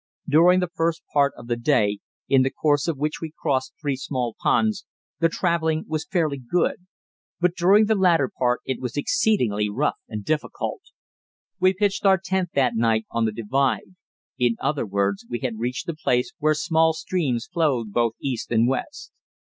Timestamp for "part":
1.13-1.31, 8.27-8.61